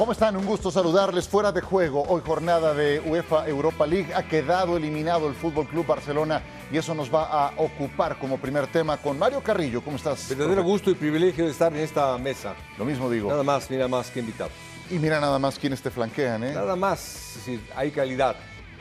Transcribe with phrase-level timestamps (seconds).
[0.00, 0.34] ¿Cómo están?
[0.34, 2.02] Un gusto saludarles fuera de juego.
[2.08, 4.14] Hoy jornada de UEFA Europa League.
[4.14, 6.42] Ha quedado eliminado el Fútbol Club Barcelona
[6.72, 9.82] y eso nos va a ocupar como primer tema con Mario Carrillo.
[9.82, 10.26] ¿Cómo estás?
[10.30, 12.54] Verdadero gusto y privilegio de estar en esta mesa.
[12.78, 13.28] Lo mismo digo.
[13.28, 14.48] Nada más, mira más que invitado.
[14.88, 16.54] Y mira nada más quiénes te flanquean, ¿eh?
[16.54, 18.36] Nada más, es decir, hay calidad.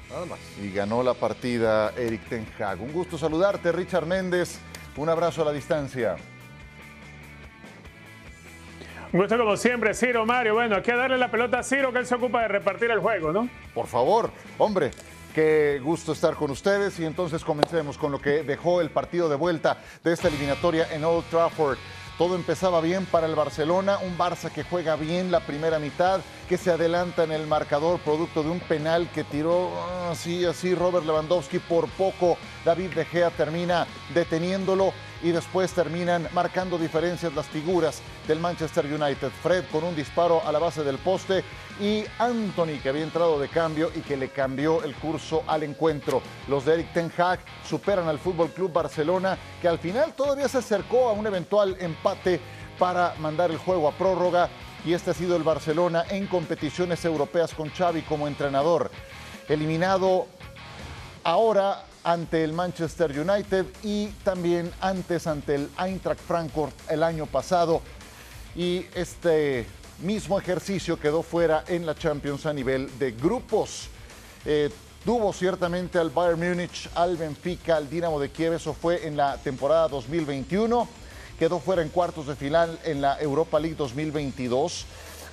[0.09, 0.39] Nada más.
[0.63, 2.81] Y ganó la partida Eric Ten Hag.
[2.81, 4.57] Un gusto saludarte, Richard Méndez.
[4.95, 6.15] Un abrazo a la distancia.
[9.11, 10.53] Un gusto como siempre, Ciro, Mario.
[10.53, 12.99] Bueno, aquí a darle la pelota a Ciro, que él se ocupa de repartir el
[12.99, 13.49] juego, ¿no?
[13.73, 14.91] Por favor, hombre,
[15.33, 19.35] qué gusto estar con ustedes y entonces comencemos con lo que dejó el partido de
[19.35, 21.79] vuelta de esta eliminatoria en Old Trafford.
[22.19, 26.57] Todo empezaba bien para el Barcelona, un Barça que juega bien la primera mitad, que
[26.57, 29.69] se adelanta en el marcador producto de un penal que tiró
[30.09, 32.39] así, así Robert Lewandowski por poco.
[32.65, 33.85] David De Gea termina
[34.15, 39.29] deteniéndolo y después terminan marcando diferencias las figuras del Manchester United.
[39.43, 41.43] Fred con un disparo a la base del poste
[41.79, 46.19] y Anthony que había entrado de cambio y que le cambió el curso al encuentro.
[46.47, 50.57] Los de Eric Ten Hag superan al Fútbol Club Barcelona que al final todavía se
[50.57, 52.41] acercó a un eventual empate
[52.79, 54.49] para mandar el juego a prórroga
[54.85, 58.91] y este ha sido el Barcelona en competiciones europeas con Xavi como entrenador.
[59.47, 60.27] Eliminado
[61.23, 67.81] ahora ante el Manchester United y también antes ante el Eintracht Frankfurt el año pasado.
[68.55, 69.67] Y este
[70.01, 73.89] mismo ejercicio quedó fuera en la Champions a nivel de grupos.
[74.45, 74.69] Eh,
[75.03, 79.37] tuvo ciertamente al Bayern Múnich, al Benfica, al Dinamo de Kiev, eso fue en la
[79.37, 80.87] temporada 2021.
[81.39, 84.85] Quedó fuera en cuartos de final en la Europa League 2022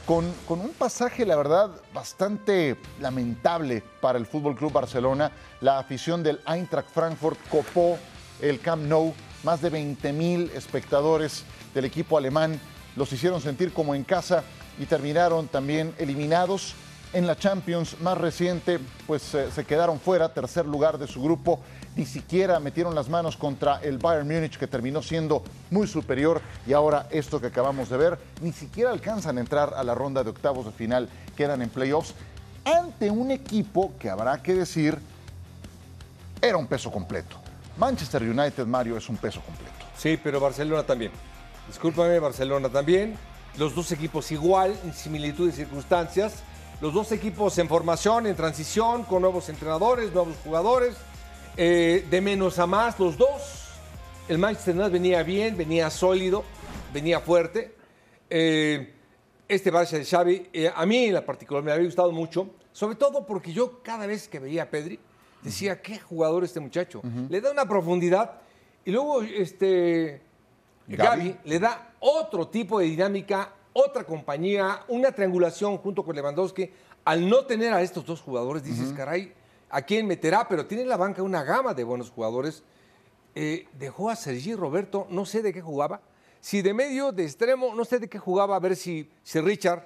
[0.06, 5.32] con, un pasaje, la verdad, bastante lamentable para el Fútbol Club Barcelona.
[5.60, 7.98] La afición del Eintracht Frankfurt copó
[8.40, 11.42] el Camp Nou, más de 20 mil espectadores
[11.74, 12.60] del equipo alemán
[12.94, 14.44] los hicieron sentir como en casa
[14.78, 16.74] y terminaron también eliminados
[17.12, 21.60] en la Champions más reciente, pues eh, se quedaron fuera, tercer lugar de su grupo,
[21.96, 26.72] ni siquiera metieron las manos contra el Bayern Múnich, que terminó siendo muy superior, y
[26.72, 30.30] ahora esto que acabamos de ver, ni siquiera alcanzan a entrar a la ronda de
[30.30, 32.14] octavos de final, quedan en playoffs,
[32.64, 34.98] ante un equipo que habrá que decir
[36.40, 37.36] era un peso completo.
[37.78, 39.72] Manchester United, Mario, es un peso completo.
[39.96, 41.12] Sí, pero Barcelona también.
[41.66, 43.16] Discúlpame, Barcelona también.
[43.56, 46.42] Los dos equipos igual, en similitud de circunstancias
[46.80, 50.94] los dos equipos en formación, en transición, con nuevos entrenadores, nuevos jugadores,
[51.56, 53.64] eh, de menos a más, los dos.
[54.28, 56.44] El Manchester United venía bien, venía sólido,
[56.92, 57.74] venía fuerte.
[58.28, 58.92] Eh,
[59.48, 62.96] este Barça de Xavi, eh, a mí en la particular me había gustado mucho, sobre
[62.96, 64.98] todo porque yo cada vez que veía a Pedri,
[65.42, 67.00] decía, qué jugador este muchacho.
[67.28, 68.40] Le da una profundidad
[68.84, 70.20] y luego este,
[70.88, 76.70] Gaby le da otro tipo de dinámica otra compañía, una triangulación junto con Lewandowski.
[77.04, 79.32] Al no tener a estos dos jugadores, dices, caray,
[79.70, 80.48] ¿a quién meterá?
[80.48, 82.62] Pero tiene en la banca una gama de buenos jugadores.
[83.34, 86.00] Eh, dejó a Sergi Roberto, no sé de qué jugaba.
[86.40, 89.82] Si de medio, de extremo, no sé de qué jugaba, a ver si, si Richard,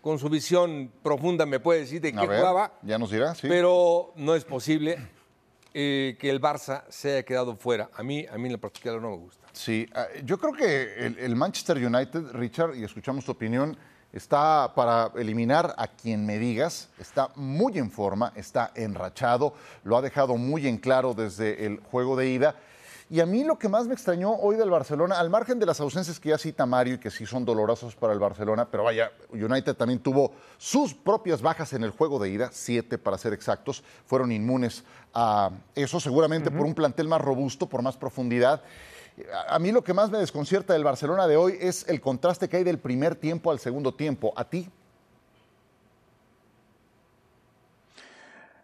[0.00, 2.72] con su visión profunda, me puede decir de qué jugaba.
[2.82, 3.48] Ya nos dirá, sí.
[3.48, 4.98] Pero no es posible
[5.74, 7.90] eh, que el Barça se haya quedado fuera.
[7.94, 9.46] A mí, a mí en la particular no me gusta.
[9.52, 13.76] Sí, ah, yo creo que el, Manchester United, Richard, y escuchamos tu opinión,
[14.16, 19.52] está para eliminar a quien me digas, está muy en forma, está enrachado,
[19.84, 22.56] lo ha dejado muy en claro desde el juego de ida.
[23.08, 25.78] Y a mí lo que más me extrañó hoy del Barcelona, al margen de las
[25.78, 29.12] ausencias que ya cita Mario y que sí son dolorosas para el Barcelona, pero vaya,
[29.30, 33.84] United también tuvo sus propias bajas en el juego de ida, siete para ser exactos,
[34.06, 34.82] fueron inmunes
[35.14, 38.62] a eso, seguramente por un plantel más robusto, por más profundidad.
[39.48, 42.58] A mí lo que más me desconcierta del Barcelona de hoy es el contraste que
[42.58, 44.32] hay del primer tiempo al segundo tiempo.
[44.36, 44.68] ¿A ti?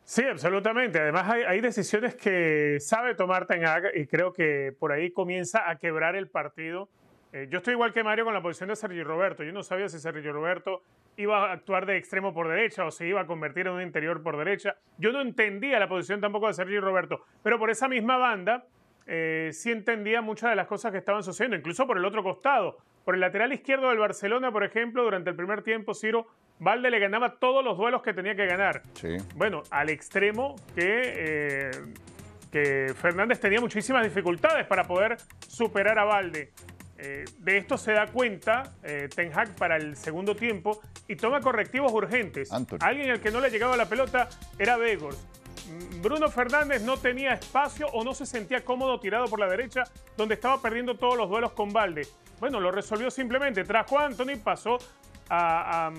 [0.05, 1.01] Sí, absolutamente.
[1.01, 5.77] Además hay, decisiones que sabe tomar Ten Hag y creo que por ahí comienza a
[5.77, 6.91] quebrar el partido.
[7.33, 9.43] Eh, yo estoy igual que Mario con la posición de Sergio Roberto.
[9.43, 10.83] Yo no sabía si Sergio Roberto
[11.17, 14.23] iba a actuar de extremo por derecha o se iba a convertir en un interior
[14.23, 14.77] por derecha.
[14.99, 18.67] Yo no entendía la posición tampoco de Sergio Roberto, pero por esa misma banda
[19.07, 22.79] eh, sí entendía muchas de las cosas que estaban sucediendo, incluso por el otro costado.
[23.05, 26.27] Por el lateral izquierdo del Barcelona, por ejemplo, durante el primer tiempo, Ciro
[26.61, 28.83] Valde le ganaba todos los duelos que tenía que ganar.
[29.35, 31.71] Bueno, al extremo que, eh,
[32.53, 35.17] que Fernández tenía muchísimas dificultades para poder
[35.49, 36.53] superar a Valde.
[36.99, 38.63] Eh, de esto se da cuenta
[39.17, 42.53] Ten Hag para el segundo tiempo y toma correctivos urgentes.
[42.81, 45.19] Alguien al que no le llegaba la pelota era Begors.
[46.03, 49.85] Bruno Fernández no tenía espacio o no se sentía cómodo tirado por la derecha,
[50.17, 52.09] donde estaba perdiendo todos los duelos con Valde.
[52.41, 53.63] Bueno, lo resolvió simplemente.
[53.63, 54.79] Trajo a Anthony, pasó
[55.31, 55.93] a,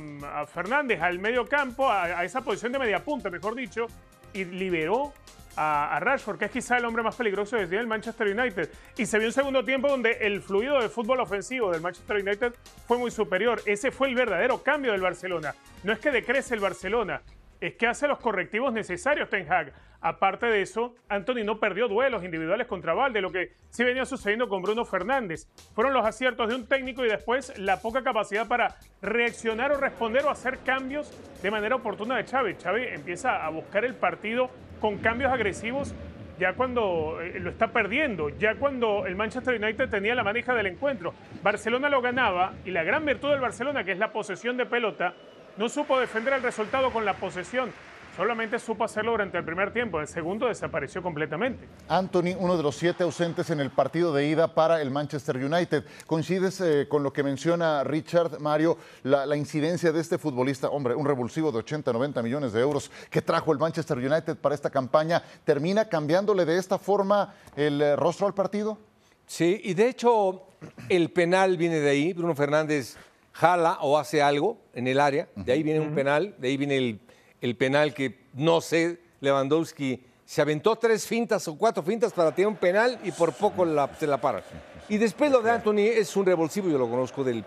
[0.53, 3.87] Fernández al medio campo, a, esa posición de media punta, mejor dicho,
[4.33, 5.13] y liberó
[5.55, 8.69] a, Rashford, que es quizá el hombre más peligroso desde el Manchester United.
[8.97, 12.53] Y se vio un segundo tiempo donde el fluido de fútbol ofensivo del Manchester United
[12.85, 13.61] fue muy superior.
[13.65, 15.55] Ese fue el verdadero cambio del Barcelona.
[15.83, 17.21] No es que decrece el Barcelona,
[17.67, 19.71] es que hace los correctivos necesarios Ten Hag.
[20.01, 24.49] Aparte de eso, Anthony no perdió duelos individuales contra Valde, lo que sí venía sucediendo
[24.49, 25.47] con Bruno Fernández.
[25.73, 30.25] Fueron los aciertos de un técnico y después la poca capacidad para reaccionar o responder
[30.25, 31.09] o hacer cambios
[31.41, 32.55] de manera oportuna de Xavi.
[32.55, 34.49] Xavi empieza a buscar el partido
[34.81, 35.95] con cambios agresivos
[36.39, 40.67] ya cuando eh, lo está perdiendo, ya cuando el Manchester United tenía la manija del
[40.67, 41.13] encuentro.
[41.41, 45.13] Barcelona lo ganaba y la gran virtud del Barcelona, que es la posesión de pelota,
[45.57, 47.71] no supo defender el resultado con la posesión.
[48.15, 49.99] Solamente supo hacerlo durante el primer tiempo.
[49.99, 51.67] El segundo desapareció completamente.
[51.87, 55.83] Anthony, uno de los siete ausentes en el partido de ida para el Manchester United.
[56.05, 61.07] ¿Coincides eh, con lo que menciona Richard, Mario, la, incidencia de este futbolista, hombre, un
[61.07, 65.23] revulsivo de 80, 90 millones de euros que trajo el Manchester United para esta campaña,
[65.43, 68.77] termina cambiándole de esta forma el eh, rostro al partido?
[69.25, 70.43] Sí, y de hecho
[70.87, 72.13] el penal viene de ahí.
[72.13, 72.95] Bruno Fernández
[73.33, 76.99] jala o hace algo en el área, de ahí viene un penal, de ahí viene
[77.41, 82.47] el, penal que no sé, Lewandowski se aventó tres fintas o cuatro fintas para tener
[82.47, 84.43] un penal y por poco la, se la para.
[84.87, 87.43] Y después lo de Anthony es un revulsivo, yo lo conozco del,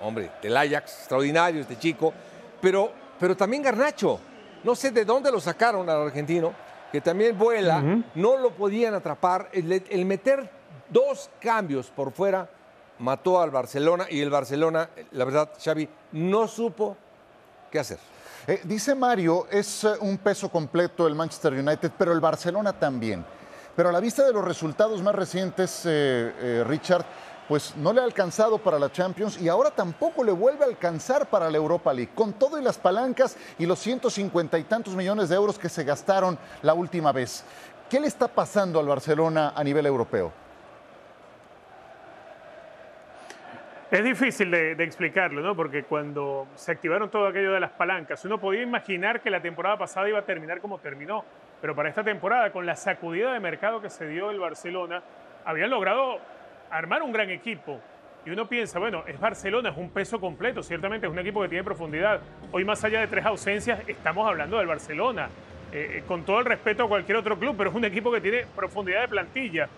[0.00, 2.14] hombre, del Ajax, extraordinario este chico,
[2.60, 4.20] pero, pero también Garnacho,
[4.62, 6.54] no sé de dónde lo sacaron al argentino,
[6.92, 7.82] que también vuela,
[8.14, 10.50] no lo podían atrapar, el meter
[10.88, 12.48] dos cambios por fuera
[13.00, 16.96] mató al Barcelona y el Barcelona, la verdad, Xavi, no supo
[17.70, 17.98] qué hacer.
[18.46, 23.24] Eh, dice Mario, es eh, un peso completo el Manchester United, pero el Barcelona también.
[23.76, 27.04] Pero a la vista de los resultados más recientes, eh, Richard,
[27.48, 31.28] pues no le ha alcanzado para la Champions y ahora tampoco le vuelve a alcanzar
[31.28, 35.28] para la Europa League, con todo y las palancas y los 150 y tantos millones
[35.28, 37.44] de euros que se gastaron la última vez.
[37.88, 40.32] ¿Qué le está pasando al Barcelona a nivel europeo?
[43.90, 45.56] Es difícil de, explicarlo, ¿no?
[45.56, 49.78] Porque cuando se activaron todo aquello de las palancas, uno podía imaginar que la temporada
[49.78, 51.24] pasada iba a terminar como terminó.
[51.60, 55.02] Pero para esta temporada, con la sacudida de mercado que se dio el Barcelona,
[55.44, 56.18] habían logrado
[56.70, 57.80] armar un gran equipo.
[58.24, 61.48] Y uno piensa, bueno, es Barcelona, es un peso completo, ciertamente es un equipo que
[61.48, 62.20] tiene profundidad.
[62.52, 65.28] Hoy, más allá de tres ausencias, estamos hablando del Barcelona.
[65.72, 68.20] Eh, eh, con todo el respeto a cualquier otro club, pero es un equipo que
[68.20, 69.68] tiene profundidad de plantilla.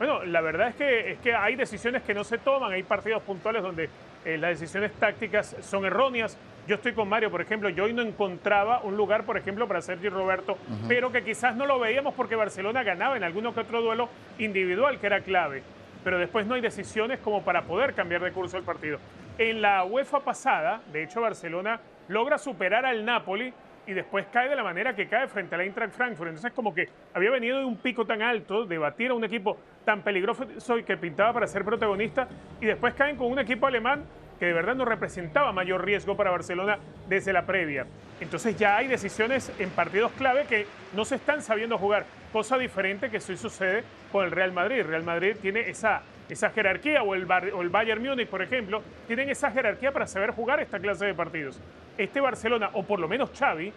[0.00, 3.22] Bueno, la verdad es que, es que hay decisiones que no se toman, hay partidos
[3.22, 3.90] puntuales donde
[4.24, 6.38] eh, las decisiones tácticas son erróneas.
[6.66, 9.82] Yo estoy con Mario, por ejemplo, yo hoy no encontraba un lugar, por ejemplo, para
[9.82, 10.56] Sergio Roberto,
[10.88, 14.08] pero que quizás no lo veíamos porque Barcelona ganaba en alguno que otro duelo
[14.38, 15.62] individual que era clave.
[16.02, 18.98] Pero después no hay decisiones como para poder cambiar de curso el partido.
[19.36, 23.52] En la UEFA pasada, de hecho, Barcelona logra superar al Napoli
[23.90, 26.28] y después cae de la manera que cae frente a la Eintracht Frankfurt.
[26.28, 29.58] Entonces, como que había venido de un pico tan alto, de batir a un equipo
[29.84, 32.28] tan peligroso y que pintaba para ser protagonista,
[32.60, 34.04] y después caen con un equipo alemán
[34.38, 36.78] que de verdad no representaba mayor riesgo para Barcelona
[37.08, 37.84] desde la previa.
[38.20, 43.10] Entonces ya hay decisiones en partidos clave que no se están sabiendo jugar, cosa diferente
[43.10, 43.82] que sí sucede
[44.12, 44.84] con el Real Madrid.
[44.84, 49.28] Real Madrid tiene esa, esa jerarquía, o el, o el Bayern Múnich, por ejemplo, tienen
[49.30, 51.60] esa jerarquía para saber jugar esta clase de partidos.
[52.00, 53.70] Este Barcelona, o por lo menos Xavi,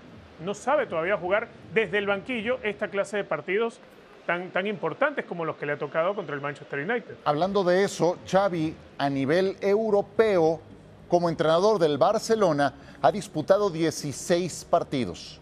[0.45, 3.81] no sabe todavía jugar desde el banquillo esta clase de partidos
[4.25, 7.17] tan, tan importantes como los que le ha tocado contra el Manchester United.
[7.25, 10.61] Hablando de eso, Xavi a nivel europeo,
[11.09, 15.41] como entrenador del Barcelona, ha disputado 16 partidos,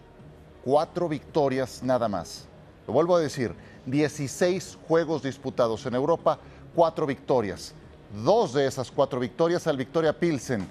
[0.64, 2.48] cuatro victorias nada más.
[2.88, 3.54] Lo vuelvo a decir,
[3.86, 6.40] 16 juegos disputados en Europa,
[6.74, 7.76] cuatro victorias.
[8.12, 10.68] Dos de esas cuatro victorias al Victoria Pilsen,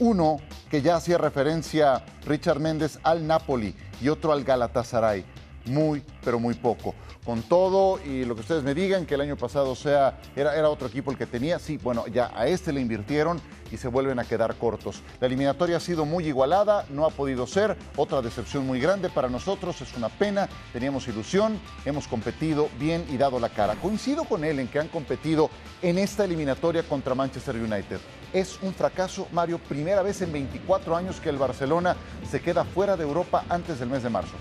[0.00, 0.38] uno
[0.70, 5.24] que ya hacía referencia Richard Méndez al Napoli y otro al Galatasaray.
[5.66, 9.36] Muy, pero muy poco con todo y lo que ustedes me digan, que el año
[9.36, 12.80] pasado sea, era, era otro equipo el que tenía, sí, bueno, ya a este le
[12.80, 13.40] invirtieron
[13.70, 15.02] y se vuelven a quedar cortos.
[15.20, 19.28] La eliminatoria ha sido muy igualada, no ha podido ser, otra decepción muy grande para
[19.28, 23.76] nosotros, es una pena, teníamos ilusión, hemos competido bien y dado la cara.
[23.76, 25.50] Coincido con él en que han competido
[25.82, 28.00] en esta eliminatoria contra Manchester United.
[28.32, 31.96] Es un fracaso, Mario, primera vez en 24 años que el Barcelona
[32.28, 34.34] se queda fuera de Europa antes del mes de marzo.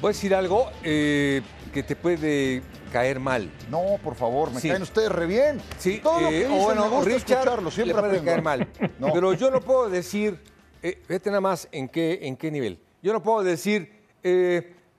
[0.00, 1.42] Voy a decir algo eh,
[1.74, 2.62] que te puede
[2.92, 3.50] caer mal.
[3.68, 5.60] No, por favor, me caen ustedes re bien.
[5.76, 8.68] Sí, Todo lo que eh, bueno, me gusta escucharlo, siempre le puede caer mal.
[9.00, 10.40] Pero yo no puedo decir,
[10.84, 12.78] eh, vete nada más en qué, en qué nivel.
[13.02, 13.92] Yo no puedo decir,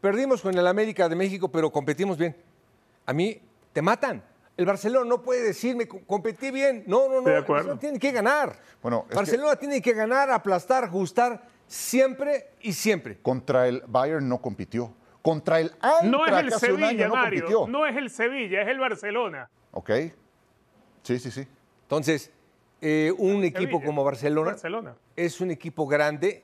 [0.01, 2.36] perdimos con el América de México, pero competimos bien.
[3.06, 3.41] A mí
[3.74, 4.24] te matan.
[4.56, 6.84] El Barcelona no puede decirme, competí bien.
[6.88, 7.29] No, no, no.
[7.29, 7.70] De acuerdo.
[7.70, 8.58] Barcelona tiene que ganar.
[8.82, 13.20] Bueno, es Barcelona tiene que ganar, aplastar, ajustar siempre y siempre.
[13.22, 14.94] Contra el Bayern no compitió.
[15.22, 17.42] Contra el Eintracht No es el Sevilla, no Mario.
[17.44, 17.68] compitió.
[17.68, 19.50] No es el Sevilla, es el Barcelona.
[19.72, 19.92] Ok.
[21.04, 21.48] Sí, sí, sí.
[21.84, 22.32] Entonces,
[22.82, 23.86] eh, un equipo Sevilla.
[23.86, 24.96] como Barcelona, Barcelona.
[25.16, 26.44] es un equipo grande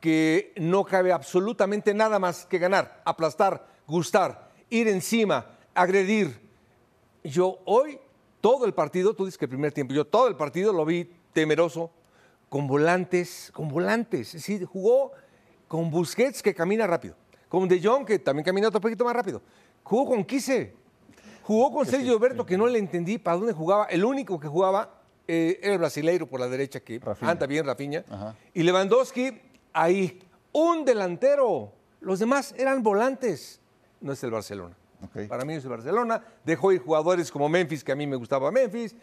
[0.00, 6.38] que no cabe absolutamente nada más que ganar, aplastar, gustar, ir encima, agredir.
[7.22, 7.98] Yo hoy,
[8.40, 11.10] todo el partido, tú dices que el primer tiempo, yo todo el partido lo vi
[11.32, 11.90] temeroso,
[12.54, 14.28] con volantes, con volantes.
[14.28, 15.10] Es decir, jugó
[15.66, 17.16] con Busquets que camina rápido,
[17.48, 19.42] con De Jong que también camina otro poquito más rápido.
[19.82, 20.72] Jugó con Quise,
[21.42, 23.86] jugó con Sergio Alberto que no le entendí para dónde jugaba.
[23.86, 27.32] El único que jugaba eh, era el brasileiro por la derecha que Rafinha.
[27.32, 28.04] anda bien, Rafinha.
[28.08, 28.36] Ajá.
[28.52, 29.32] Y Lewandowski
[29.72, 31.72] ahí, un delantero.
[32.00, 33.60] Los demás eran volantes.
[34.00, 34.76] No es el Barcelona.
[35.28, 36.22] Para mí es el Barcelona.
[36.44, 38.94] Dejó ir jugadores como Memphis, que a mí me gustaba Memphis.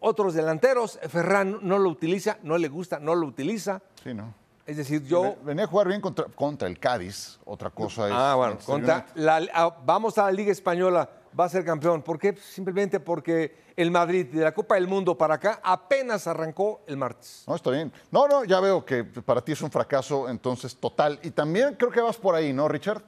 [0.00, 3.82] Otros delanteros, Ferran no lo utiliza, no le gusta, no lo utiliza.
[4.02, 4.34] Sí, ¿no?
[4.66, 5.34] Es decir, yo...
[5.42, 7.38] Venía a jugar bien contra, contra el Cádiz.
[7.44, 8.12] Otra cosa es.
[8.14, 12.02] Ah, bueno, contra la- a- vamos a la Liga Española, va a ser campeón.
[12.02, 12.36] ¿Por qué?
[12.36, 17.42] Simplemente porque el Madrid de la Copa del Mundo para acá apenas arrancó el martes.
[17.48, 17.92] No, está bien.
[18.12, 21.18] No, no, ya veo que para ti es un fracaso, entonces total.
[21.22, 23.02] Y también creo que vas por ahí, ¿no, Richard?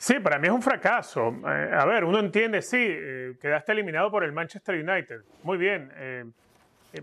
[0.00, 1.28] Sí, para mí es un fracaso.
[1.46, 5.20] Eh, a ver, uno entiende, sí, eh, quedaste eliminado por el Manchester United.
[5.42, 5.92] Muy bien.
[5.94, 6.24] eh,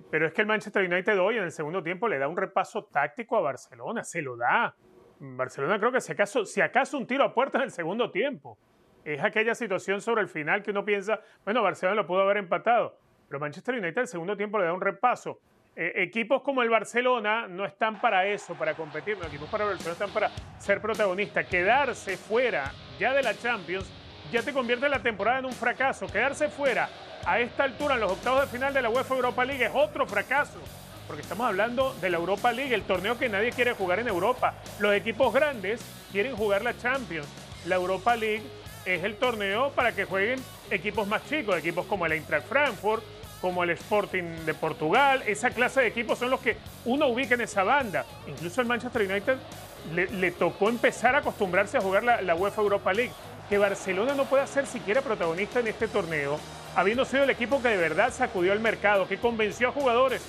[0.09, 2.85] pero es que el Manchester United hoy en el segundo tiempo le da un repaso
[2.85, 4.73] táctico a Barcelona, se lo da.
[5.19, 8.57] Barcelona creo que si acaso, si acaso un tiro a puerta en el segundo tiempo.
[9.05, 12.97] Es aquella situación sobre el final que uno piensa, bueno, Barcelona lo pudo haber empatado,
[13.29, 15.39] pero Manchester United el segundo tiempo le da un repaso.
[15.79, 19.15] Eh, equipos como el Barcelona no están para eso, para competir.
[19.15, 21.45] No, equipos para el Barcelona están para ser protagonistas.
[21.45, 23.85] Quedarse fuera ya de la Champions
[24.31, 26.07] ya te convierte la temporada en un fracaso.
[26.07, 26.89] Quedarse fuera
[27.23, 30.07] a esta altura en los octavos de final de la UEFA Europa League es otro
[30.07, 30.59] fracaso.
[31.05, 34.55] Porque estamos hablando de la Europa League, el torneo que nadie quiere jugar en Europa.
[34.79, 35.79] Los equipos grandes
[36.11, 37.27] quieren jugar la Champions.
[37.67, 38.43] La Europa League
[38.83, 40.39] es el torneo para que jueguen
[40.71, 43.03] equipos más chicos, equipos como el Eintracht Frankfurt,
[43.41, 45.23] como el Sporting de Portugal.
[45.25, 48.05] Esa clase de equipos son los que uno ubica en esa banda.
[48.27, 49.37] Incluso el Manchester United
[49.93, 53.13] le, tocó empezar a acostumbrarse a jugar la, UEFA Europa League.
[53.49, 56.37] Que Barcelona no pueda ser siquiera protagonista en este torneo,
[56.75, 60.21] habiendo sido el equipo que de verdad sacudió al mercado, que convenció a jugadores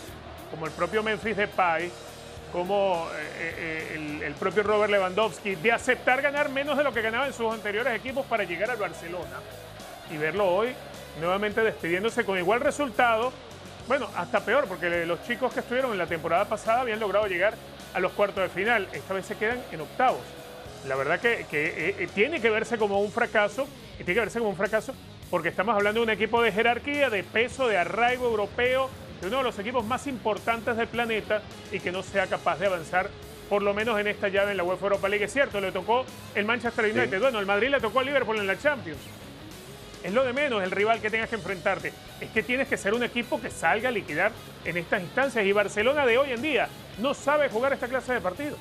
[0.52, 1.90] como el propio Memphis Depay,
[2.52, 7.02] como eh, eh, el, el propio Robert Lewandowski, de aceptar ganar menos de lo que
[7.02, 9.40] ganaba en sus anteriores equipos para llegar al Barcelona
[10.10, 10.74] y verlo hoy
[11.18, 13.32] nuevamente despidiéndose con igual resultado.
[13.86, 17.54] Bueno, hasta peor, porque los chicos que estuvieron en la temporada pasada habían logrado llegar
[17.94, 18.88] a los cuartos de final.
[18.92, 20.20] Esta vez se quedan en octavos.
[20.86, 24.20] La verdad que, que, eh, eh, tiene que verse como un fracaso, y tiene que
[24.20, 24.94] verse como un fracaso
[25.30, 28.88] porque estamos hablando de un equipo de jerarquía, de peso, de arraigo europeo,
[29.20, 32.66] de uno de los equipos más importantes del planeta y que no sea capaz de
[32.66, 33.10] avanzar
[33.48, 35.24] por lo menos en esta llave en la UEFA Europa League.
[35.24, 37.20] Es cierto, le tocó el Manchester United.
[37.20, 38.98] Bueno, el Madrid le tocó al Liverpool en la Champions.
[40.02, 41.92] Es lo de menos el rival que tengas que enfrentarte.
[42.20, 44.32] Es que tienes que ser un equipo que salga a liquidar
[44.64, 45.44] en estas instancias.
[45.44, 46.68] Y Barcelona de hoy en día
[47.00, 48.58] no sabe jugar esta clase de partidos.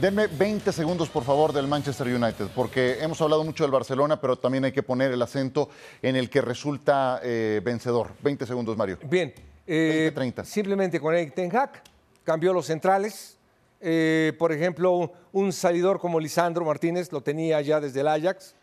[0.00, 4.36] Denme 20 segundos, por favor, del Manchester United, porque hemos hablado mucho del Barcelona, pero
[4.36, 5.70] también hay que poner el acento
[6.00, 8.12] en el que resulta eh, vencedor.
[8.22, 8.98] 20 segundos, Mario.
[9.02, 9.34] Bien,
[9.66, 10.44] eh, 20-30.
[10.44, 11.82] simplemente con Eric Ten Hag
[12.22, 13.38] cambió los centrales.
[13.80, 18.54] Eh, por ejemplo, un salidor como Lisandro Martínez lo tenía ya desde el Ajax.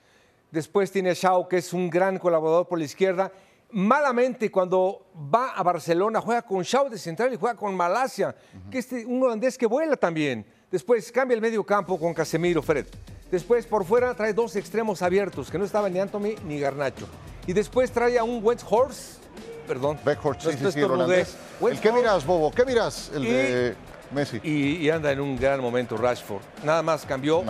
[0.55, 3.29] Después tiene a Shaw, que es un gran colaborador por la izquierda.
[3.71, 8.33] Malamente, cuando va a Barcelona, juega con Shaw de central y juega con Malasia,
[8.71, 10.45] que es un holandés que vuela también.
[10.71, 12.85] Después cambia el medio campo con Casemiro Fred.
[13.29, 17.05] Después por fuera trae dos extremos abiertos, que no estaban ni Anthony ni Garnacho.
[17.47, 19.21] Y después trae a un Weghorst,
[19.67, 19.99] perdón.
[20.05, 21.35] Beckhorst, sí, sí, holandés.
[21.59, 22.49] ¿El Weghorst qué miras, Bobo?
[22.51, 23.11] ¿Qué miras?
[23.13, 23.75] El Y- de
[24.13, 24.39] Messi.
[24.41, 26.41] y, y anda en un gran momento Rashford.
[26.63, 27.43] Nada más cambió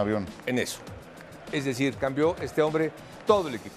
[0.47, 0.79] en eso.
[1.51, 2.91] Es decir, cambió este hombre
[3.25, 3.75] todo el equipo.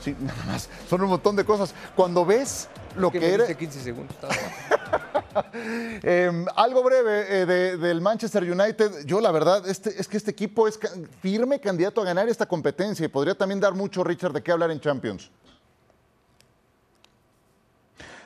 [0.00, 0.68] Sí, nada más.
[0.88, 1.74] Son un montón de cosas.
[1.96, 3.38] Cuando ves lo que, me era...
[3.44, 4.16] diste 15 segundos.
[6.02, 9.04] Eh, algo breve eh, de- del Manchester United.
[9.04, 12.46] Yo, la verdad, este, es que este equipo es ca- firme candidato a ganar esta
[12.46, 15.30] competencia y podría también dar mucho, Richard, de qué hablar en Champions.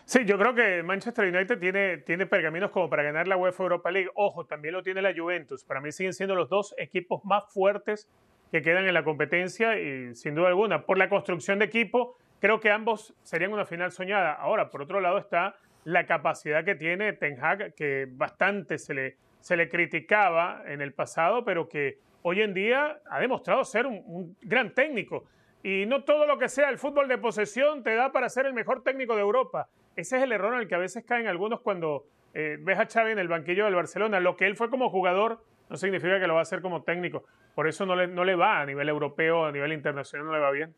[0.05, 3.91] Sí, yo creo que Manchester United tiene, tiene pergaminos como para ganar la UEFA Europa
[3.91, 4.11] League.
[4.15, 5.65] Ojo, también lo tiene la Juventus.
[5.65, 8.07] Para mí siguen siendo los dos equipos más fuertes
[8.53, 12.61] que quedan en la competencia y sin duda alguna, por la construcción de equipo, creo
[12.61, 14.35] que ambos serían una final soñada.
[14.35, 19.17] Ahora, por otro lado está la capacidad que tiene Ten Hag, que bastante se le,
[19.41, 24.37] se le criticaba en el pasado, pero que hoy en día ha demostrado ser un,
[24.43, 25.25] gran técnico.
[25.63, 28.53] Y no todo lo que sea el fútbol de posesión te da para ser el
[28.53, 29.69] mejor técnico de Europa.
[29.97, 32.05] Ese es el error en el que a veces caen algunos cuando
[32.35, 34.21] eh, ves a Xavi en el banquillo del Barcelona.
[34.21, 37.25] Lo que él fue como jugador no significa que lo va a hacer como técnico.
[37.55, 40.39] Por eso no le, no le va a nivel europeo, a nivel internacional, no le
[40.39, 40.75] va bien.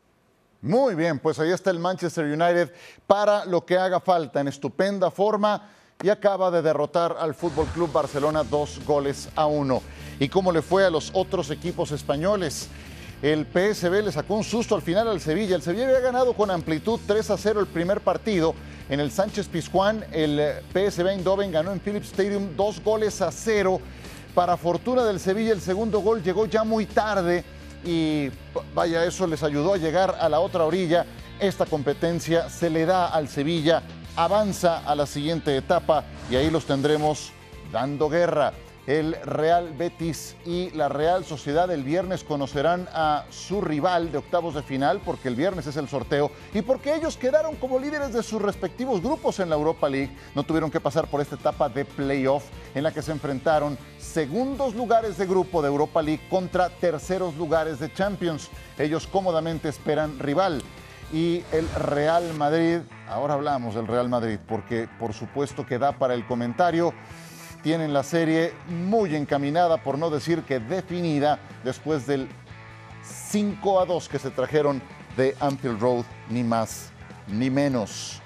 [0.63, 2.73] Muy bien, pues ahí está el Manchester United
[3.07, 5.69] para lo que haga falta en estupenda forma
[6.03, 9.83] y acaba de derrotar al Fútbol Club Barcelona dos goles a uno.
[10.19, 12.69] ¿Y cómo le fue a los otros equipos españoles?
[13.23, 15.57] El PSB le sacó un susto al final al Sevilla.
[15.57, 18.55] El Sevilla había ganado con amplitud 3 a 0 el primer partido.
[18.89, 20.41] En el Sánchez Pizjuán, el
[20.73, 23.81] PSV Eindhoven ganó en Philips Stadium dos goles a cero.
[24.35, 27.45] Para fortuna del Sevilla, el segundo gol llegó ya muy tarde
[27.85, 28.31] y
[28.75, 31.07] vaya, eso les ayudó a llegar a la otra orilla.
[31.39, 33.83] Esta competencia se le da al Sevilla,
[34.17, 37.33] avanza a la siguiente etapa y ahí los tendremos
[37.71, 38.53] dando guerra.
[38.87, 44.55] El Real Betis y la Real Sociedad el viernes conocerán a su rival de octavos
[44.55, 48.23] de final porque el viernes es el sorteo y porque ellos quedaron como líderes de
[48.23, 50.15] sus respectivos grupos en la Europa League.
[50.35, 54.75] No tuvieron que pasar por esta etapa de playoff en la que se enfrentaron segundos
[54.75, 58.51] lugares de grupo de Europa League contra terceros lugares de Champions.
[58.79, 60.63] Ellos cómodamente esperan rival.
[61.11, 66.13] Y el Real Madrid, ahora hablamos del Real Madrid porque por supuesto que da para
[66.13, 66.93] el comentario
[67.65, 72.29] tienen la serie muy encaminada, por no decir que definida, después del
[73.03, 74.83] 5 a 2 que se trajeron
[75.17, 76.91] de Anfield Road, ni más
[77.27, 78.21] ni menos.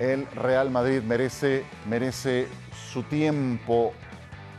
[0.00, 2.48] El Real Madrid merece, merece
[2.92, 3.92] su tiempo,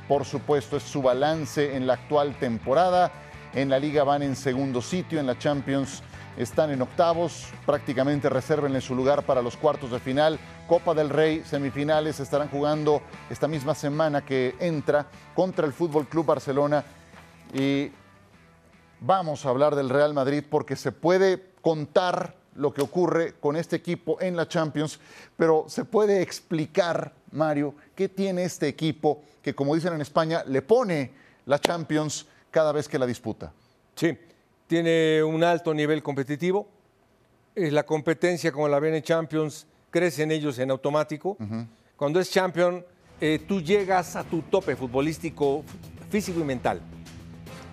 [0.08, 3.12] por supuesto, es su balance en la actual temporada.
[3.54, 6.02] En la liga van en segundo sitio, en la Champions
[6.38, 10.40] están en octavos, prácticamente resérvenle su lugar para los cuartos de final.
[10.68, 16.28] Copa del Rey, semifinales, estarán jugando esta misma semana que entra contra el Fútbol Club
[16.28, 16.84] Barcelona.
[17.54, 17.92] Y
[19.00, 23.76] vamos a hablar del Real Madrid porque se puede contar lo que ocurre con este
[23.76, 25.00] equipo en la Champions,
[25.36, 30.62] pero se puede explicar, Mario, qué tiene este equipo que, como dicen en España, le
[30.62, 31.12] pone
[31.46, 33.52] la Champions cada vez que la disputa.
[33.96, 34.18] Sí,
[34.68, 36.68] tiene un alto nivel competitivo.
[37.56, 41.38] La competencia, como la ven en Champions, crece en ellos en automático.
[41.96, 42.86] Cuando es champion,
[43.20, 45.64] eh, tú llegas a tu tope futbolístico,
[46.12, 46.82] físico y mental.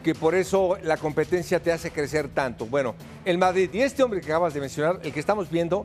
[0.03, 2.67] Que por eso la competencia te hace crecer tanto.
[2.67, 5.85] Bueno, el Madrid y este hombre que acabas de mencionar, el que estamos viendo,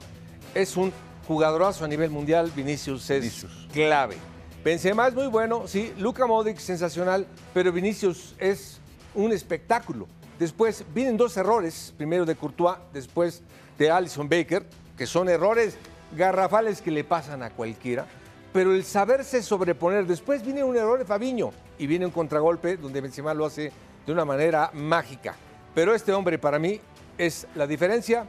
[0.53, 0.93] es un
[1.27, 2.51] jugadorazo a nivel mundial.
[2.55, 3.67] Vinicius es Vinicius.
[3.73, 4.15] clave.
[4.63, 5.93] Benzema es muy bueno, sí.
[5.97, 8.79] Luka Modric sensacional, pero Vinicius es
[9.15, 10.07] un espectáculo.
[10.39, 13.43] Después vienen dos errores, primero de Courtois, después
[13.77, 14.65] de Alison Baker,
[14.97, 15.77] que son errores
[16.15, 18.05] garrafales que le pasan a cualquiera,
[18.53, 23.01] pero el saberse sobreponer, después viene un error de Fabiño y viene un contragolpe donde
[23.01, 23.71] Benzema lo hace
[24.05, 25.35] de una manera mágica.
[25.75, 26.79] Pero este hombre para mí
[27.17, 28.25] es la diferencia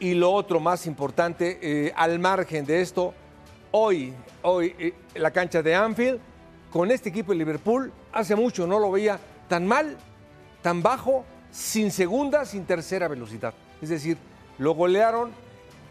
[0.00, 3.14] y lo otro más importante, eh, al margen de esto,
[3.70, 6.18] hoy, hoy eh, la cancha de Anfield,
[6.72, 9.96] con este equipo de Liverpool, hace mucho no lo veía tan mal,
[10.64, 13.52] tan bajo, sin segunda, sin tercera velocidad.
[13.82, 14.16] Es decir,
[14.56, 15.30] lo golearon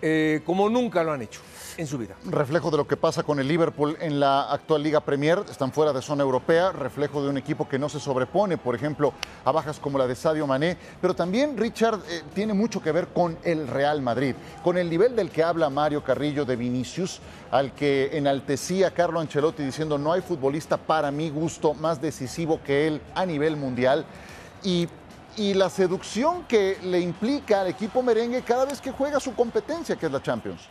[0.02, 1.42] eh, como nunca lo han hecho
[1.78, 2.16] en su vida.
[2.26, 5.94] Reflejo de lo que pasa con el Liverpool en la actual Liga Premier, están fuera
[5.94, 9.14] de zona europea, reflejo de un equipo que no se sobrepone, por ejemplo,
[9.46, 13.10] a bajas como la de Sadio Mané, pero también Richard eh, tiene mucho que ver
[13.10, 14.34] con el Real Madrid,
[14.64, 19.64] con el nivel del que habla Mario Carrillo de Vinicius, al que enaltecía Carlo Ancelotti
[19.64, 24.04] diciendo no hay futbolista para mi gusto más decisivo que él a nivel mundial.
[24.64, 24.88] Y
[25.38, 29.96] y la seducción que le implica al equipo merengue cada vez que juega su competencia,
[29.96, 30.62] que es la Champions.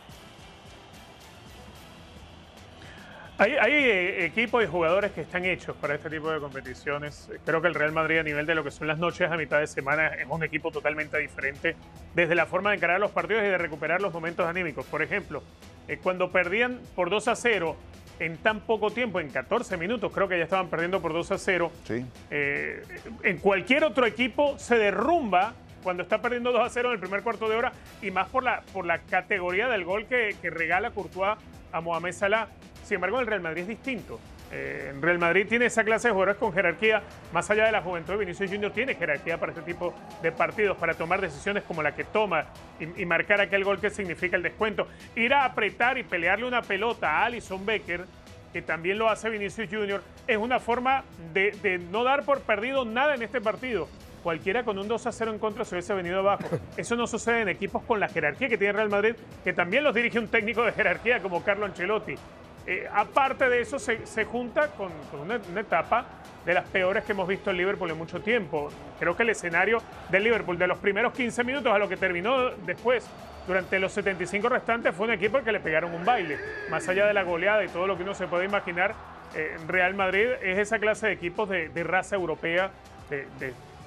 [3.39, 7.29] Hay, hay, eh, equipos y jugadores que están hechos para este tipo de competiciones.
[7.43, 9.59] Creo que el Real Madrid a nivel de lo que son las noches a mitad
[9.59, 11.75] de semana es un equipo totalmente diferente
[12.13, 14.85] desde la forma de encarar los partidos y de recuperar los momentos anímicos.
[14.85, 15.41] Por ejemplo,
[15.87, 17.75] eh, cuando perdían por 2 a 0
[18.19, 21.37] en tan poco tiempo, en 14 minutos, creo que ya estaban perdiendo por 2 a
[21.37, 21.71] 0.
[21.85, 22.05] Sí.
[22.29, 22.83] Eh,
[23.23, 27.21] en cualquier otro equipo se derrumba cuando está perdiendo 2 a 0 en el primer
[27.23, 30.91] cuarto de hora y más por la, por la categoría del gol que, que regala
[30.91, 31.37] Courtois
[31.71, 32.47] a Mohamed Salah.
[32.83, 34.19] Sin embargo, el Real Madrid es distinto.
[34.55, 38.17] Eh, Real Madrid tiene esa clase de jugadores con jerarquía, más allá de la juventud,
[38.17, 42.03] Vinicius Junior tiene jerarquía para este tipo de partidos, para tomar decisiones como la que
[42.03, 42.45] toma
[42.79, 44.87] y, y marcar aquel gol que significa el descuento.
[45.15, 48.05] Ir a apretar y pelearle una pelota a Alison Becker,
[48.53, 52.85] que también lo hace Vinicius Junior, es una forma de, de no dar por perdido
[52.85, 53.87] nada en este partido.
[54.21, 56.43] Cualquiera con un 2 a 0 en contra se hubiese venido abajo.
[56.77, 59.95] Eso no sucede en equipos con la jerarquía que tiene Real Madrid, que también los
[59.95, 62.15] dirige un técnico de jerarquía como Carlo Ancelotti.
[62.65, 66.05] Eh, aparte de eso, se, junta con, una, etapa
[66.45, 68.69] de las peores que hemos visto en Liverpool en mucho tiempo.
[68.99, 72.51] Creo que el escenario del Liverpool de los primeros 15 minutos a lo que terminó
[72.65, 73.05] después,
[73.47, 76.37] durante los 75 restantes, fue un equipo que le pegaron un baile.
[76.69, 78.95] Más allá de la goleada y todo lo que uno se puede imaginar,
[79.35, 82.71] eh, Real Madrid es esa clase de equipos de, raza europea.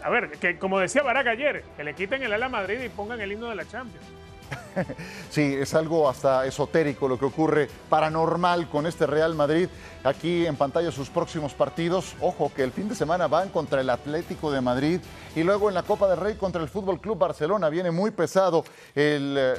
[0.03, 2.91] a ver, que como decía Barack ayer, que le quiten el ala a Madrid y
[2.91, 4.26] pongan el himno de la Champions.
[5.31, 9.69] Sí, es algo hasta esotérico lo que ocurre, paranormal con este Real Madrid.
[10.05, 12.15] Aquí en pantalla sus próximos partidos.
[12.21, 15.01] Ojo que el fin de semana van contra el Atlético de Madrid
[15.35, 17.69] y luego en la Copa del Rey contra el Fútbol Club Barcelona.
[17.69, 19.55] Viene muy pesado eh,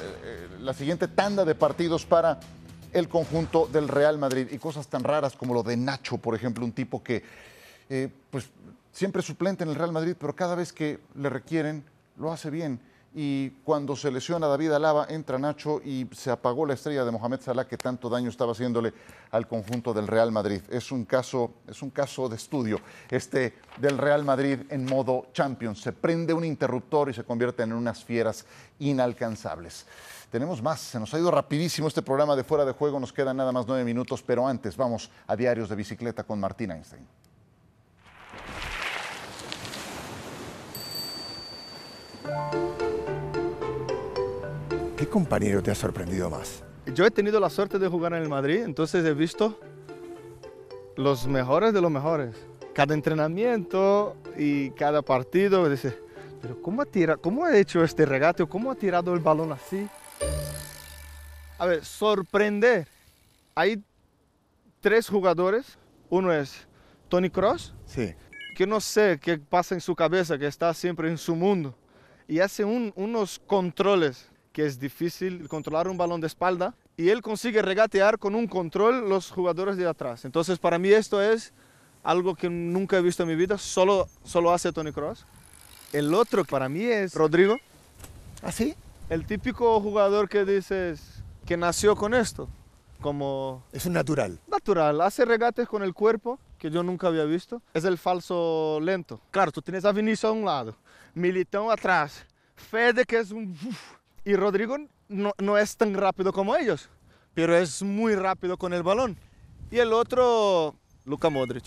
[0.60, 2.40] la siguiente tanda de partidos para
[2.92, 4.48] el conjunto del Real Madrid.
[4.50, 7.22] Y cosas tan raras como lo de Nacho, por ejemplo, un tipo que
[7.90, 8.50] eh, pues
[8.92, 11.84] siempre suplente en el Real Madrid, pero cada vez que le requieren
[12.18, 12.80] lo hace bien
[13.14, 17.40] y cuando se lesiona David Alaba entra Nacho y se apagó la estrella de Mohamed
[17.40, 18.92] Salah que tanto daño estaba haciéndole
[19.30, 20.60] al conjunto del Real Madrid.
[20.68, 25.80] Es un caso, es un caso de estudio este del Real Madrid en modo Champions.
[25.80, 28.44] Se prende un interruptor y se convierte en unas fieras
[28.78, 29.86] inalcanzables.
[30.30, 33.38] Tenemos más, se nos ha ido rapidísimo este programa de fuera de juego, nos quedan
[33.38, 37.06] nada más nueve minutos, pero antes vamos a Diarios de Bicicleta con Martín Einstein.
[44.98, 46.64] ¿Qué compañero te ha sorprendido más?
[46.92, 49.60] Yo he tenido la suerte de jugar en el Madrid, entonces he visto
[50.96, 52.34] los mejores de los mejores.
[52.74, 55.96] Cada entrenamiento y cada partido, dice,
[56.42, 58.44] pero ¿cómo ha, ¿cómo ha hecho este regate?
[58.46, 59.88] ¿Cómo ha tirado el balón así?
[61.58, 62.88] A ver, sorprender.
[63.54, 63.80] Hay
[64.80, 65.78] tres jugadores.
[66.10, 66.66] Uno es
[67.08, 67.72] Tony Cross.
[67.86, 68.16] Sí.
[68.56, 71.72] Que no sé qué pasa en su cabeza, que está siempre en su mundo.
[72.26, 77.62] Y hace unos controles que es difícil controlar un balón de espalda y él consigue
[77.62, 80.24] regatear con un control los jugadores de atrás.
[80.24, 81.52] Entonces para mí esto es
[82.02, 85.24] algo que nunca he visto en mi vida, solo, solo hace Tony Cross.
[85.92, 87.56] El otro para mí es Rodrigo.
[88.42, 88.74] ¿Así?
[88.76, 92.48] ¿Ah, el típico jugador que dices que nació con esto,
[93.00, 93.62] como...
[93.70, 94.40] Es un natural.
[94.48, 97.62] Natural, hace regates con el cuerpo que yo nunca había visto.
[97.74, 99.20] Es el falso lento.
[99.30, 100.74] Claro, tú tienes a Vinicius a un lado,
[101.14, 103.56] Militão atrás, Fede que es un...
[104.28, 104.76] Y Rodrigo
[105.08, 106.90] no, es tan rápido como ellos,
[107.32, 109.16] pero es muy rápido con el balón.
[109.70, 110.74] Y el otro,
[111.06, 111.64] Luka Modric.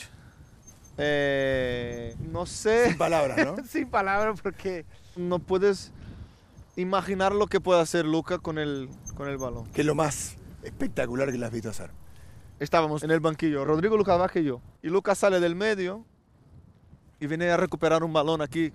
[1.00, 2.90] Eh, no sé.
[2.90, 3.64] Sin palabras, ¿no?
[3.68, 5.92] Sin palabras, porque no puedes
[6.76, 9.66] imaginar lo que puede hacer Luca con el, con el balón.
[9.74, 11.90] ¿Qué es lo más espectacular que le has visto hacer?
[12.60, 14.62] Estábamos en el banquillo, Rodrigo Lucas Vázquez y yo.
[14.84, 16.06] Y Lucas sale del medio
[17.20, 18.72] y viene a recuperar un balón aquí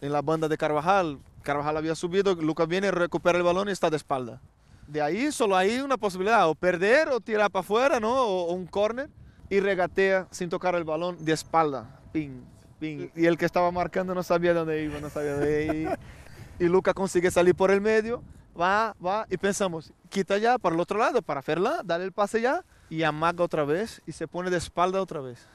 [0.00, 1.18] en la banda de Carvajal.
[1.46, 4.42] Carvajal había subido, Lucas viene, recupera el balón y está de espalda.
[4.88, 8.12] De ahí solo hay una posibilidad, o perder o tirar para afuera, ¿no?
[8.14, 9.08] O, un corner
[9.48, 12.00] y regatea sin tocar el balón de espalda.
[12.12, 12.42] Ping,
[12.80, 13.08] ping.
[13.14, 15.98] Y el que estaba marcando no sabía dónde iba, no sabía dónde iba.
[16.58, 18.24] y Lucas consigue salir por el medio,
[18.60, 22.40] va, va, y pensamos, quita ya para el otro lado, para hacerla, dale el pase
[22.40, 25.46] ya, y amaga otra vez, y se pone de espalda otra vez.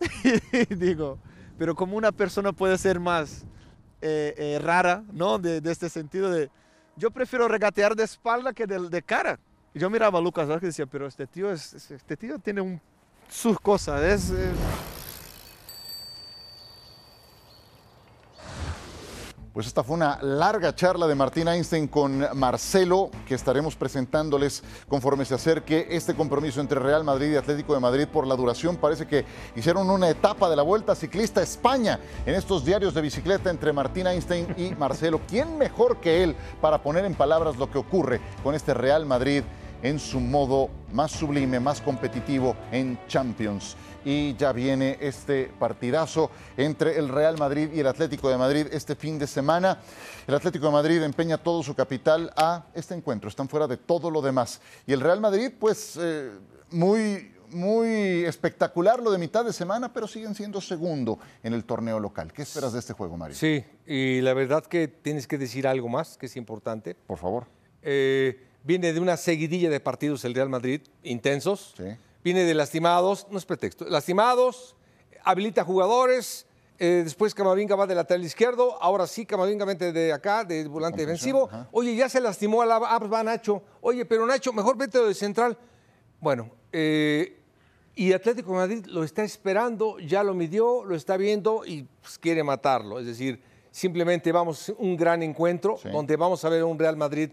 [0.70, 1.18] y digo,
[1.58, 3.44] pero como una persona puede ser más
[4.02, 5.38] eh, eh, rara, ¿no?
[5.38, 6.50] De, este sentido de,
[6.96, 9.38] yo prefiero regatear de espalda que de, de cara.
[9.74, 12.80] Y yo miraba a Lucas y decía, pero este tío, es, este tío tiene un,
[13.28, 14.32] sus cosas, es
[19.52, 25.26] Pues esta fue una larga charla de Martín Einstein con Marcelo, que estaremos presentándoles conforme
[25.26, 28.78] se acerque este compromiso entre Real Madrid y Atlético de Madrid por la duración.
[28.78, 33.50] Parece que hicieron una etapa de la Vuelta Ciclista España en estos diarios de bicicleta
[33.50, 35.20] entre Martín Einstein y Marcelo.
[35.28, 39.42] ¿Quién mejor que él para poner en palabras lo que ocurre con este Real Madrid
[39.82, 43.76] en su modo más sublime, más competitivo en Champions?
[44.04, 48.94] y ya viene este partidazo entre el Real Madrid y el Atlético de Madrid este
[48.94, 49.78] fin de semana.
[50.26, 54.10] El Atlético de Madrid empeña todo su capital a este encuentro, están fuera de todo
[54.10, 54.60] lo demás.
[54.86, 56.30] Y el Real Madrid, pues eh,
[56.70, 62.00] muy, muy espectacular lo de mitad de semana, pero siguen siendo segundo en el torneo
[62.00, 62.32] local.
[62.32, 63.36] ¿Qué esperas de este juego, Mario?
[63.36, 66.94] Sí, y la verdad que tienes que decir algo más que es importante.
[66.94, 67.46] Por favor.
[67.82, 71.74] Eh, viene de una seguidilla de partidos el Real Madrid intensos.
[71.76, 71.84] Sí
[72.24, 74.76] viene de lastimados, no es pretexto, lastimados,
[75.24, 76.46] habilita jugadores,
[76.78, 81.00] eh, después Camavinga va de lateral izquierdo, ahora sí Camavinga vete de acá, de volante
[81.00, 81.48] defensivo.
[81.70, 83.62] Oye, ya se lastimó a la ah, pues va Nacho.
[83.80, 85.56] Oye, pero Nacho, mejor vete de central.
[86.20, 87.38] Bueno, eh,
[87.94, 92.18] y Atlético de Madrid lo está esperando, ya lo midió, lo está viendo y pues,
[92.18, 92.98] quiere matarlo.
[92.98, 97.30] Es decir, simplemente vamos a un gran encuentro donde vamos a ver un Real Madrid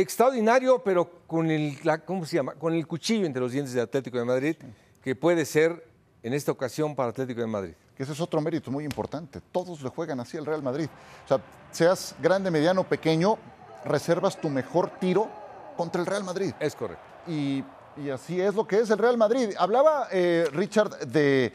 [0.00, 2.54] extraordinario, pero con el, la- ¿cómo se llama?
[2.54, 4.56] Con el cuchillo entre los dientes de Atlético de Madrid,
[5.02, 5.86] que puede ser
[6.22, 7.72] en esta ocasión para Atlético de Madrid.
[7.96, 9.40] Que ese es otro mérito muy importante.
[9.52, 10.88] Todos le juegan así al Real Madrid.
[11.24, 11.40] O sea,
[11.72, 13.38] seas grande, mediano, pequeño,
[13.84, 15.28] reservas tu mejor tiro
[15.76, 16.52] contra el Real Madrid.
[16.60, 17.02] Es correcto.
[17.26, 17.64] Y,
[17.96, 19.54] y así es lo que es el Real Madrid.
[19.58, 21.52] Hablaba eh, Richard de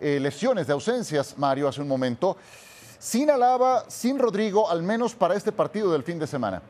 [0.00, 2.36] eh, lesiones, de ausencias, Mario, hace un momento.
[2.98, 6.60] Sin Alaba, sin Rodrigo, al menos para este partido del fin de semana.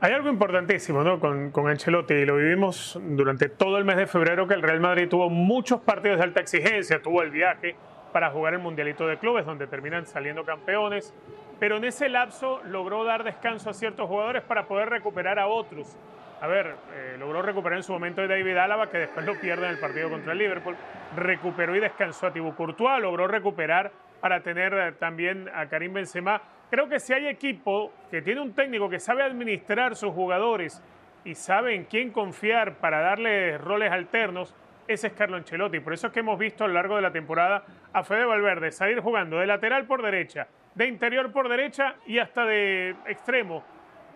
[0.00, 1.18] Hay algo importantísimo ¿no?
[1.18, 4.78] con, con Ancelotti y lo vivimos durante todo el mes de febrero que el Real
[4.78, 7.74] Madrid tuvo muchos partidos de alta exigencia, tuvo el viaje
[8.12, 11.12] para jugar el Mundialito de Clubes donde terminan saliendo campeones,
[11.58, 15.96] pero en ese lapso logró dar descanso a ciertos jugadores para poder recuperar a otros.
[16.40, 19.66] A ver, eh, logró recuperar en su momento a David Álava, que después lo pierde
[19.66, 20.76] en el partido contra el Liverpool.
[21.16, 26.40] Recuperó y descansó a Thibaut Courtois, logró recuperar para tener eh, también a Karim Benzema.
[26.70, 30.82] Creo que si hay equipo que tiene un técnico que sabe administrar sus jugadores
[31.24, 34.54] y sabe en quién confiar para darle roles alternos,
[34.86, 35.80] ese es Carlo Ancelotti.
[35.80, 38.70] Por eso es que hemos visto a lo largo de la temporada a Fede Valverde
[38.70, 43.64] salir jugando de lateral por derecha, de interior por derecha y hasta de extremo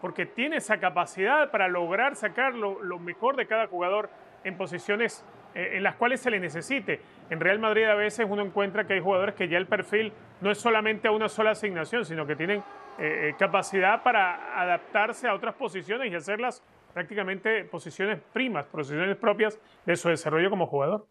[0.02, 4.10] porque tiene esa capacidad para lograr sacar lo, lo mejor de cada jugador
[4.42, 7.00] en posiciones en las cuales se le necesite.
[7.30, 10.50] En Real Madrid a veces uno encuentra que hay jugadores que ya el perfil no
[10.50, 12.62] es solamente a una sola asignación, sino que tienen
[12.98, 16.62] eh, eh, capacidad para adaptarse a otras posiciones y hacerlas
[16.92, 21.06] prácticamente posiciones primas, posiciones propias de su desarrollo como jugador.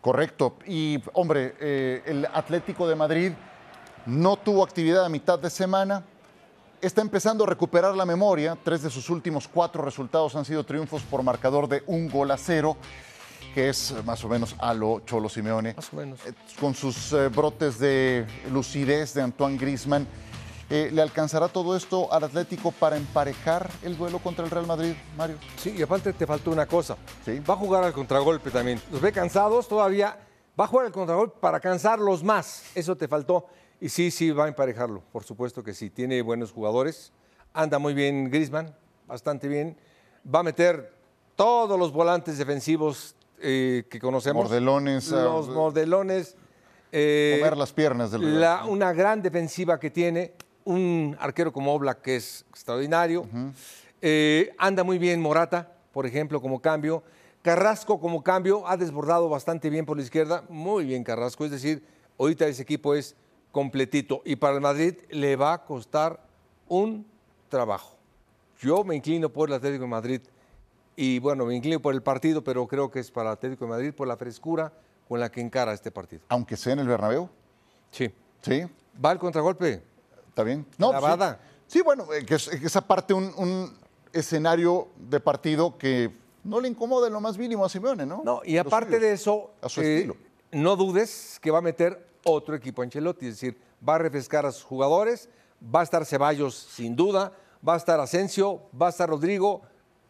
[0.00, 0.56] Correcto.
[0.66, 3.32] Y, hombre, eh, el Atlético de Madrid
[4.06, 6.04] no tuvo actividad a mitad de semana.
[6.80, 8.56] Está empezando a recuperar la memoria.
[8.62, 12.38] Tres de sus últimos cuatro resultados han sido triunfos por marcador de un gol a
[12.38, 12.76] cero,
[13.54, 15.74] que es eh, más o menos a lo Cholo Simeone.
[15.74, 16.20] Más o menos.
[16.26, 20.06] Eh, Con sus eh, brotes de lucidez de Antoine Grisman.
[20.70, 25.36] ¿Le alcanzará todo esto al Atlético para emparejar el duelo contra el Real Madrid, Mario?
[25.56, 26.96] Sí, y aparte te faltó una cosa.
[27.24, 27.40] Sí.
[27.40, 28.80] Va a jugar al contragolpe también.
[28.92, 30.16] Los ve cansados todavía.
[30.58, 32.66] Va a jugar al contragolpe para cansarlos más.
[32.76, 33.48] Eso te faltó.
[33.80, 35.02] Y sí, sí, va a emparejarlo.
[35.10, 35.90] Por supuesto que sí.
[35.90, 37.12] Tiene buenos jugadores.
[37.52, 38.72] Anda muy bien Grisman,
[39.08, 39.76] bastante bien.
[40.32, 40.94] Va a meter
[41.34, 44.44] todos los volantes defensivos eh, que conocemos.
[44.44, 46.36] Mordelones, ah, Los mordelones.
[46.92, 48.64] eh, Comer las piernas del la-.
[48.66, 50.32] Una gran defensiva que tiene.
[50.64, 53.26] Un arquero como Oblak que es extraordinario.
[54.02, 57.02] Eh, anda muy bien Morata, por ejemplo, como cambio.
[57.42, 60.44] Carrasco como cambio ha desbordado bastante bien por la izquierda.
[60.48, 61.44] Muy bien Carrasco.
[61.44, 61.82] Es decir,
[62.18, 63.16] ahorita ese equipo es
[63.50, 64.20] completito.
[64.24, 66.20] Y para el Madrid le va a costar
[66.68, 67.06] un
[67.48, 67.96] trabajo.
[68.60, 70.20] Yo me inclino por el Atlético de Madrid.
[70.96, 73.70] Y bueno, me inclino por el partido, pero creo que es para el Atlético de
[73.70, 74.72] Madrid por la frescura
[75.08, 76.22] con la que encara este partido.
[76.28, 77.28] Aunque sea en el Bernabéu.
[77.90, 78.12] Sí.
[78.42, 78.64] Sí,
[79.02, 79.82] Va al contragolpe.
[80.28, 80.66] ¿Está bien?
[80.78, 81.40] No, Clavada.
[81.66, 83.72] Sí, Sí, bueno, eh, que es, que es aparte un, un
[84.12, 86.10] escenario de partido que
[86.42, 88.22] no le incomoda en lo más mínimo a Simeone, ¿no?
[88.24, 90.16] No, y aparte de eso, A su eh, estilo.
[90.50, 94.52] no dudes que va a meter otro equipo Ancelotti, es decir, va a refrescar a
[94.52, 95.28] sus jugadores,
[95.62, 97.32] va a estar Ceballos sin duda,
[97.66, 99.62] va a estar Asensio, va a estar Rodrigo,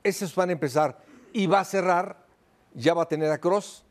[0.02, 0.98] esos van a empezar
[1.32, 2.16] y va a cerrar,
[2.74, 3.84] ya va a tener a Cross,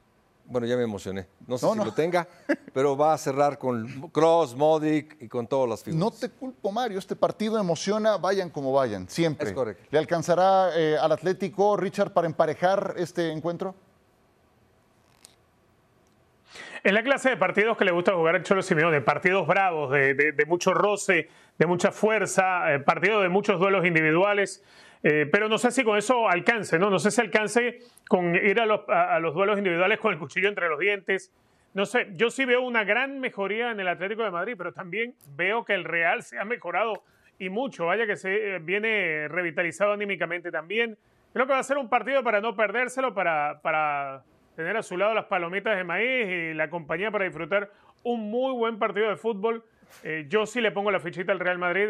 [0.45, 1.86] bueno, ya me emocioné, no sé No, si no.
[1.86, 2.28] lo tenga,
[2.74, 6.00] pero va a cerrar con Cross, Modric y con todas las figuras.
[6.00, 6.98] No te culpo, Mario.
[6.98, 9.50] Este partido emociona, vayan como vayan, siempre.
[9.50, 9.84] Es correcto.
[9.91, 13.76] ¿Le alcanzará eh, al Atlético, Richard, para emparejar este encuentro?
[16.84, 20.13] Es la clase de partidos que le gusta jugar el Cholo Simeone, partidos bravos, de,
[20.13, 24.63] de- de mucho roce, de mucha fuerza, eh, partidos de muchos duelos individuales.
[25.03, 26.89] Eh, pero no sé si con eso alcance, ¿no?
[26.89, 30.49] No sé si alcance con ir a los, a- los duelos individuales con el cuchillo
[30.49, 31.31] entre los dientes.
[31.73, 35.13] No sé, yo sí veo una gran mejoría en el Atlético de Madrid, pero también
[35.35, 37.03] veo que el Real se ha mejorado
[37.38, 37.85] y mucho.
[37.85, 40.97] Vaya que se eh, viene revitalizado anímicamente también.
[41.31, 44.23] Creo que va a ser un partido para no perdérselo, para, para
[44.55, 47.69] tener a su lado las palomitas de maíz y la compañía para disfrutar
[48.03, 49.63] un muy buen partido de fútbol.
[50.03, 51.89] Eh, yo sí le pongo la fichita al Real Madrid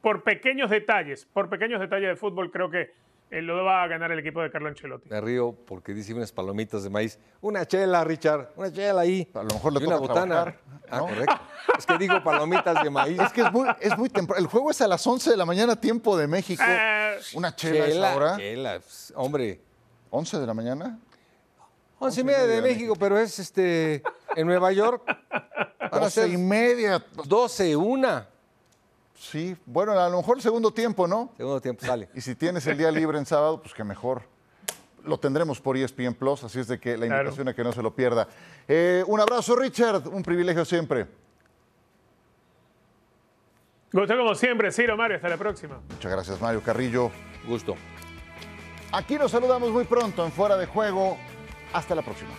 [0.00, 2.90] por pequeños detalles, por pequeños detalles de fútbol creo que
[3.30, 5.08] eh, lo va a ganar el equipo de Carlo Ancelotti.
[5.10, 7.18] Me río porque dice unas palomitas de maíz.
[7.42, 9.30] Una chela, Richard, una chela ahí.
[9.34, 10.34] A lo mejor le y una toca botana.
[10.42, 10.60] trabajar,
[10.90, 11.38] Ah, correcto.
[11.76, 13.20] Es que digo palomitas de maíz.
[13.20, 14.40] Es que es muy, es muy temprano.
[14.40, 16.62] El juego es a las 11 de la mañana, tiempo de México.
[16.66, 18.36] Eh, Una chela, a esa hora.
[18.38, 19.60] chela, pues, hombre.
[20.10, 20.98] 11 de la mañana.
[21.98, 24.02] Once y media de México, pero es este
[24.36, 25.02] en Nueva York.
[25.30, 27.04] Van a 12 ser y media.
[27.26, 28.26] 12, una.
[29.18, 31.32] Sí, bueno, a lo mejor el segundo tiempo, ¿no?
[31.36, 32.08] Segundo tiempo sale.
[32.14, 34.22] Y si tienes el día libre en sábado, pues que mejor.
[35.04, 37.22] Lo tendremos por ESPN Plus, así es de que la Claro.
[37.22, 38.28] invitación a que no se lo pierda.
[38.66, 40.06] Eh, un abrazo, Richard.
[40.08, 41.06] Un privilegio siempre.
[43.92, 45.16] Gusto como siempre, Ciro Mario.
[45.16, 45.80] Hasta la próxima.
[45.88, 47.10] Muchas gracias, Mario Carrillo.
[47.46, 47.74] Gusto.
[48.92, 51.16] Aquí nos saludamos muy pronto en Fuera de Juego.
[51.72, 52.30] Hasta la próxima.